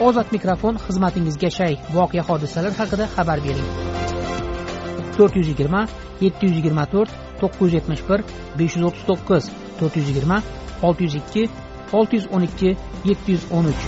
ozod 0.00 0.32
mikrofon 0.32 0.78
xizmatingizga 0.86 1.50
shay. 1.50 1.74
Voqea 1.94 2.22
hodisalar 2.28 2.72
haqida 2.80 3.06
xabar 3.14 3.38
bering. 3.46 3.68
To'rt 5.16 5.36
yuz 5.38 5.48
yigirma 5.52 5.82
yetti 6.24 6.46
yuz 6.46 6.56
yigirma 6.58 6.84
to'rt 6.94 7.10
to'qqiz 7.40 7.62
yuz 7.64 7.74
yetmish 7.78 8.02
bir 8.08 8.20
besh 8.58 8.74
yuz 8.76 8.84
o'ttiz 8.88 9.04
to'qqiz 9.10 9.44
to'rt 9.78 9.94
yuz 9.98 10.08
yigirma 10.10 10.38
olti 10.86 11.02
yuz 11.06 11.14
ikki 11.20 11.42
olti 11.98 12.14
yuz 12.18 12.26
o'n 12.34 12.42
ikki 12.48 12.70
yetti 13.10 13.28
yuz 13.34 13.44
o'n 13.56 13.64
uch. 13.72 13.82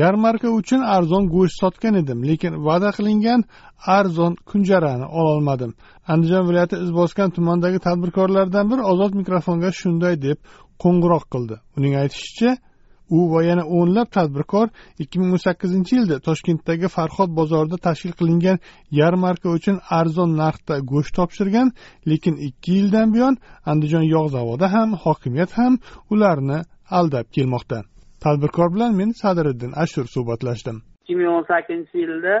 Yarmarka 0.00 0.48
uchun 0.60 0.80
arzon 0.96 1.24
go'sht 1.34 1.56
sotgan 1.62 1.94
edim 2.02 2.18
lekin 2.28 2.52
va'da 2.66 2.90
qilingan 2.96 3.40
arzon 3.98 4.32
kunjarani 4.50 5.06
ololmadim. 5.20 5.72
Andijon 6.12 6.48
viloyati 6.48 6.76
izboskan 6.84 7.28
tumanidagi 7.36 7.78
tadbirkorlardan 7.86 8.70
biri 8.70 8.82
ozod 8.92 9.12
mikrofonga 9.20 9.70
shunday 9.80 10.14
deb 10.26 10.38
qo'ng'iroq 10.82 11.24
qildi. 11.32 11.56
Uning 11.78 11.94
aytishicha 12.02 12.50
u 13.16 13.18
va 13.32 13.40
yana 13.50 13.64
o'nlab 13.78 14.08
tadbirkor 14.16 14.68
ikki 15.02 15.20
ming 15.20 15.32
o'n 15.36 15.42
sakkizinchi 15.46 15.92
yilda 15.98 16.16
toshkentdagi 16.28 16.88
farhod 16.96 17.30
bozorida 17.40 17.78
tashkil 17.86 18.12
qilingan 18.20 18.58
yarmarka 19.00 19.48
uchun 19.58 19.76
arzon 20.00 20.30
narxda 20.42 20.78
go'sht 20.92 21.14
topshirgan 21.18 21.68
lekin 22.10 22.34
ikki 22.48 22.70
yildan 22.78 23.08
buyon 23.14 23.34
andijon 23.72 24.06
yog' 24.14 24.30
zavodi 24.36 24.66
ham 24.74 24.88
hokimiyat 25.04 25.50
ham 25.58 25.74
ularni 26.12 26.58
aldab 26.98 27.26
kelmoqda. 27.36 27.78
Tadbirkor 28.24 28.68
bilan 28.74 28.92
men 29.00 29.10
sadiriddin 29.22 29.72
ashur 29.84 30.06
suhbatlashdim. 30.14 30.76
ikki 31.02 31.14
ming 31.18 31.30
o'n 31.36 31.44
sakkizinchi 31.52 31.96
yilda 32.04 32.34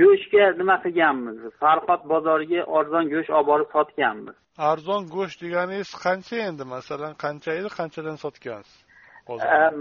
go'shtga 0.00 0.44
nima 0.60 0.76
qilganmiz? 0.84 1.38
Farhod 1.62 2.02
bozoriga 2.12 2.60
arzon 2.78 3.04
go'sht 3.14 3.30
olib 3.36 3.48
borib 3.50 3.68
sotganmiz. 3.76 4.36
Arzon 4.70 5.02
go'sht 5.16 5.38
deganingiz 5.44 5.90
qancha 6.04 6.36
endi? 6.48 6.64
Masalan 6.74 7.12
qancha 7.24 7.50
edi? 7.58 7.68
Qanchadan 7.78 8.16
sotgansiz 8.24 8.76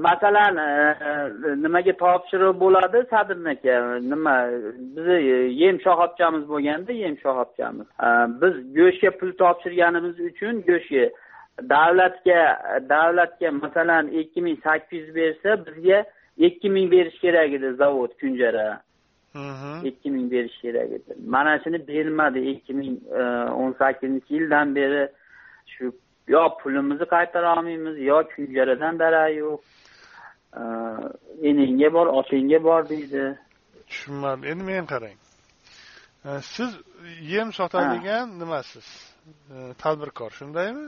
masalan 0.07 0.55
nimaga 1.63 1.93
topshiriq 2.03 2.59
bo'ladi 2.63 2.99
sadirni 3.13 3.49
aka 3.55 3.75
nima 4.11 4.33
bizni 4.95 5.17
yem 5.61 5.77
shoxobchamiz 5.85 6.43
bo'lganda 6.51 6.91
yem 7.03 7.15
shoxobchamiz 7.23 7.87
biz 8.41 8.53
go'shtga 8.77 9.11
pul 9.19 9.31
topshirganimiz 9.43 10.19
uchun 10.29 10.61
go'shtga 10.69 11.05
davlatga 11.73 12.41
davlatga 12.89 13.51
masalan 13.51 14.07
ikki 14.07 14.41
ming 14.41 14.57
sakkiz 14.63 15.07
yuz 15.07 15.15
bersa 15.15 15.65
bizga 15.65 16.05
ikki 16.37 16.69
ming 16.69 16.91
berish 16.91 17.19
kerak 17.19 17.53
edi 17.53 17.73
zavod 17.73 18.11
kunjara. 18.19 18.81
Ikki 19.83 20.11
ming 20.11 20.31
berish 20.31 20.61
kerak 20.61 20.91
edi. 20.91 21.13
Mana 21.25 21.59
shuni 21.63 21.87
bermadi 21.87 22.39
ikki 22.39 22.73
ming 22.73 22.97
o'n 23.61 23.71
sakkizinchi 23.79 24.33
yildan 24.33 24.75
beri 24.75 25.07
shu 25.73 25.91
yo 26.33 26.41
pulimizni 26.61 27.05
qaytara 27.15 27.47
olmaymiz 27.55 27.95
yo 28.09 28.17
kunjaradan 28.31 28.95
darak 29.01 29.31
yo'q 29.41 29.59
enangga 31.49 31.89
bor 31.95 32.07
otangga 32.19 32.59
bor 32.67 32.81
deydi. 32.91 33.23
Tushunmadim 33.89 34.43
endi 34.51 34.63
men 34.71 34.85
qarang. 34.93 35.17
Siz 36.53 36.71
yem 37.33 37.49
sotadigan 37.59 38.27
nimasiz? 38.41 38.87
Tadbirkor 39.81 40.31
shundaymi? 40.39 40.85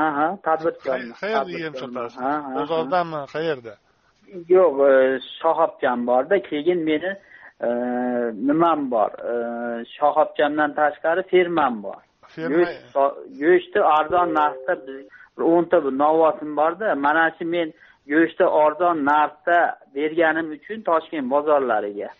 Aha 0.00 0.28
tadbirkor. 0.46 0.98
Qayerda 1.22 1.56
yem 1.64 1.74
sotasiz? 1.82 2.18
Bozordanmi 2.58 3.20
qayerda 3.34 3.74
yo'q 4.54 4.74
shoxobcham 5.40 5.98
borda 6.10 6.36
keyin 6.50 6.80
meni 6.88 7.12
nimam 8.48 8.80
bor? 8.94 9.10
Shoxobchamdan 9.96 10.70
tashqari 10.80 11.22
fermam 11.32 11.74
bor 11.86 12.00
go'shtni 13.42 13.80
arzon 13.98 14.28
narxda 14.40 14.74
biz 14.86 14.98
o'nta 15.52 15.76
novosim 16.02 16.50
borda 16.60 16.94
mana 17.06 17.24
shu 17.36 17.44
men 17.54 17.68
go'shtni 18.12 18.46
arzon 18.64 18.96
narxda 19.12 19.58
berganim 19.96 20.46
uchun 20.56 20.78
toshkent 20.88 21.26
bozorlariga. 21.34 22.10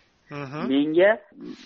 Menga 0.71 1.11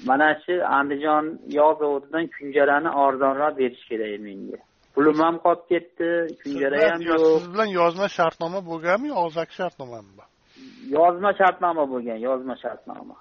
mana 0.10 0.30
shu 0.44 0.54
andijon 0.78 1.26
yog' 1.60 1.78
zavodidan 1.82 2.26
kunjarani 2.36 2.90
arzonroq 3.06 3.54
berish 3.62 3.84
kerak 3.90 4.14
menga. 4.28 4.60
Pulim 4.96 5.18
ham 5.26 5.36
qolib 5.46 5.66
ketdi 5.72 6.08
kunjara 6.42 6.78
ham 6.92 7.02
yo'q. 7.10 7.26
siz 7.40 7.48
bilan 7.54 7.70
yozma 7.80 8.08
shartnoma 8.18 8.60
bo'lganmi 8.70 9.08
yo 9.14 9.18
og'zaki 9.26 9.54
shartnomami 9.60 10.12
bor? 10.20 10.28
Yozma 10.98 11.32
shartnoma 11.40 11.84
bo'lgan 11.94 12.20
yozma 12.28 12.56
shartnoma. 12.64 13.16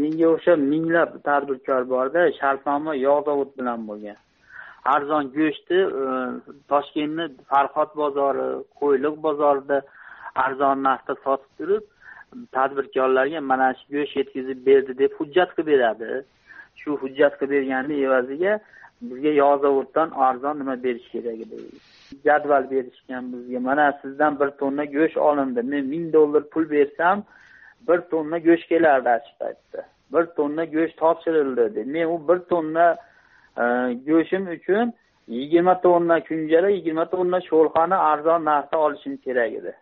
Menga 0.00 0.26
o'xshab 0.34 0.60
minglab 0.72 1.10
tadbirkor 1.28 1.82
borda 1.94 2.20
shartnoma 2.40 2.92
yog' 3.06 3.24
zavod 3.28 3.50
bilan 3.58 3.80
bo'lgan 3.90 4.18
arzon 4.84 5.32
go'shtni 5.38 5.80
e, 6.02 6.04
toshkentni 6.68 7.28
farhod 7.50 7.90
bozori 8.02 8.46
qo'yliq 8.80 9.16
bozorida 9.26 9.82
arzon 10.44 10.84
narxda 10.88 11.14
sotib 11.24 11.50
turib 11.58 11.84
tadbirkorlarga 12.56 13.40
mana 13.40 13.74
shu 13.78 13.84
go'sht 13.96 14.16
yetkazib 14.20 14.66
berdi 14.66 14.98
deb 14.98 15.12
hujjat 15.18 15.50
qilib 15.56 15.72
beradi. 15.72 16.10
Shu 16.80 16.96
hujjat 17.02 17.38
qilib 17.38 17.52
berganni 17.56 17.94
evaziga 18.06 18.52
bizga 19.08 19.32
yog' 19.42 19.64
arzon 20.28 20.58
nima 20.58 20.76
berish 20.84 21.08
kerak 21.12 21.38
edi. 21.44 21.56
Jadval 22.26 22.70
berishgan 22.70 23.32
bizga 23.32 23.60
mana 23.60 23.86
sizdan 24.02 24.40
bir 24.40 24.50
tonna 24.60 24.84
go'sht 24.84 25.16
olindi 25.16 25.62
men 25.62 25.86
ming 25.92 26.12
dollar 26.12 26.42
pul 26.52 26.70
bersam 26.70 27.24
bir 27.88 27.98
tonna 28.12 28.38
go'sht 28.38 28.68
kelardi 28.72 29.14
shu 29.26 29.34
paytda 29.42 29.80
bir 30.12 30.24
tonna 30.36 30.64
go'sht 30.64 30.96
topshirildi 31.02 31.84
men 31.94 32.06
u 32.14 32.16
bir 32.28 32.38
tonna 32.52 32.86
go'shtim 33.56 34.44
uchun 34.56 34.92
yigirma 35.28 35.80
tonna 35.80 36.16
kunjara 36.28 36.70
yigirma 36.70 37.04
tonna 37.10 37.38
sho'rxani 37.50 37.96
arzon 38.10 38.40
narxda 38.50 38.76
olishim 38.86 39.16
kerak 39.24 39.52
edi. 39.60 39.72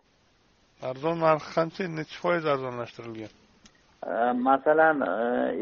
Arzon 0.89 1.17
narxi 1.25 1.49
qancha? 1.57 1.83
Nechi 1.99 2.17
foiz 2.23 2.45
arzonlashtirilgan? 2.53 3.33
Masalan 4.47 4.97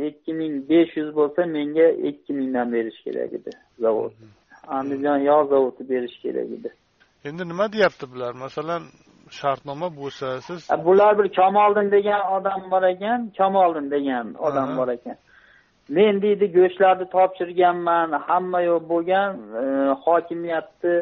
ikki 0.08 0.31
ming 0.40 0.53
besh 0.70 0.94
yuz 1.00 1.09
bo'lsa 1.20 1.42
menga 1.58 1.88
ikki 2.09 2.31
mingdan 2.40 2.68
berish 2.75 3.00
kerak 3.06 3.34
edi 3.40 3.52
zavod. 3.84 4.14
Andijon 4.78 5.20
yog' 5.30 5.50
zavodi 5.53 5.90
berish 5.94 6.18
kerak 6.24 6.50
edi. 6.58 6.70
Endi 7.28 7.44
nima 7.52 7.66
deyapti 7.74 8.06
bular? 8.12 8.34
Masalan 8.46 8.84
shartnoma 9.30 9.88
bo'lsa 10.00 10.41
siz 10.41 10.70
bular 10.86 11.18
bir 11.20 11.28
kamoliddin 11.40 11.91
degan 11.91 12.22
odam 12.36 12.62
bor 12.72 12.84
ekan 12.94 13.20
kamoliddin 13.38 13.91
degan 13.91 14.26
odam 14.47 14.78
bor 14.78 14.88
ekan 14.97 15.18
men 15.98 16.22
deydi 16.22 16.46
go'shtlarni 16.58 17.06
topshirganman 17.16 18.12
hamma 18.28 18.60
yo'q 18.70 18.84
bo'lgan 18.92 19.30
e, 19.62 19.64
hokimiyatni 20.06 20.96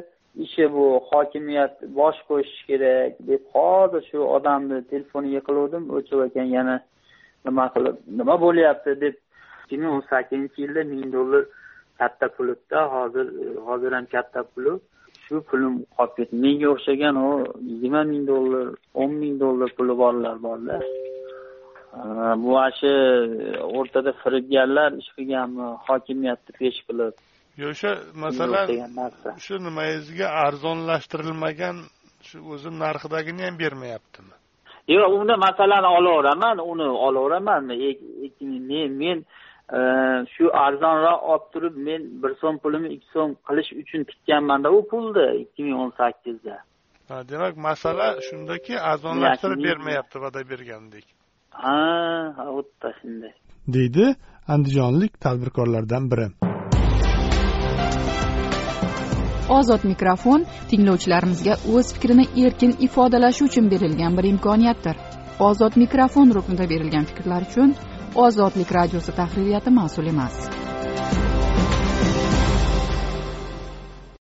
ishi 0.45 0.65
bu 0.73 0.85
hokimiyat 1.09 1.73
bosh 1.99 2.19
qo'shish 2.29 2.61
kerak 2.69 3.13
deb 3.29 3.41
hozir 3.53 4.01
shu 4.09 4.19
odamni 4.37 4.77
telefoniga 4.91 5.41
qiluvdim 5.47 5.83
o'chib 5.97 6.19
ekan 6.27 6.47
yana 6.57 6.75
nima 7.45 7.65
qilib 7.75 7.95
nima 8.19 8.35
bo'lyapti 8.45 8.91
deb 9.05 9.15
ikki 9.63 9.75
ming 9.81 9.91
o'n 9.95 10.03
sakkizinchi 10.11 10.61
yilda 10.63 10.83
ming 10.91 11.07
dollar 11.15 11.43
katta 11.99 12.27
pul 12.35 12.47
edida 12.53 12.79
hozir 12.95 13.25
e, 13.43 13.47
hozir 13.67 13.91
ham 13.97 14.05
katta 14.15 14.43
puli. 14.51 14.73
Shu 15.25 15.35
pulim 15.49 15.73
qolib 15.97 16.13
ketdi. 16.17 16.35
Menga 16.43 16.67
o'xshagan 16.75 17.15
u 17.27 17.29
yigirma 17.69 18.01
ming 18.11 18.23
dollar 18.31 18.65
o'n 19.01 19.11
ming 19.21 19.35
dollar 19.43 19.69
puli 19.77 19.93
borlar 20.03 20.35
borda 20.45 20.75
bu 22.43 22.51
shu 22.79 22.91
o'rtada 23.77 24.11
firibgarlar 24.21 24.91
ish 25.01 25.09
qilganmi 25.17 25.67
hokimiyatni 25.87 26.51
pesh 26.59 26.79
qilib 26.87 27.15
yo'q 27.61 27.69
o'sha 27.73 27.91
masalan 28.23 28.67
shu 29.45 29.55
nimangizga 29.67 30.27
arzonlashtirilmagan 30.45 31.77
shu 32.27 32.37
o'zi 32.53 32.69
narxidagini 32.83 33.41
ham 33.47 33.55
bermayaptimi? 33.63 34.35
Yo'q 34.95 35.11
uni 35.21 35.35
masalan 35.47 35.85
olaveraman 35.97 36.57
uni 36.71 36.87
olaveraman 37.07 37.63
men 38.71 38.89
men 39.01 39.17
shu 40.33 40.45
arzonroq 40.65 41.19
olib 41.33 41.45
turib 41.53 41.75
men 41.87 42.01
bir 42.21 42.31
so'm 42.41 42.55
pulimni 42.63 42.89
ikki 42.95 43.07
so'm 43.15 43.31
qilish 43.47 43.71
uchun 43.81 44.01
tikkanmanda 44.09 44.69
u 44.77 44.79
pulni 44.91 45.27
ikki 45.43 45.61
ming 45.67 45.77
o'n 45.83 45.91
sakkizda. 46.01 46.55
Demak 47.31 47.55
masala 47.67 48.07
shundaki 48.27 48.73
arzonlashtirib 48.91 49.59
bermayapti 49.69 50.17
va'da 50.23 50.41
bergandek 50.51 51.05
ha 51.49 51.77
yerda 52.57 52.89
shunday. 53.01 53.33
Deydi 53.67 54.15
andijonlik 54.47 55.19
tadbirkorlardan 55.19 56.11
biri. 56.11 56.27
Ozod 59.57 59.83
mikrofon 59.91 60.45
tinglovchilarimizga 60.69 61.53
o'z 61.73 61.93
fikrini 61.95 62.25
erkin 62.45 62.75
ifodalashi 62.87 63.43
uchun 63.49 63.71
berilgan 63.71 64.17
bir 64.17 64.23
imkoniyatdir. 64.33 64.95
Ozod 65.39 65.77
mikrofon 65.83 66.33
ruknida 66.37 66.69
berilgan 66.69 67.05
fikrlar 67.11 67.41
uchun 67.49 67.75
ozodlik 68.15 68.71
radiosi 68.79 69.11
tahririyati 69.15 69.69
mas'ul 69.69 70.07
emas 70.13 70.66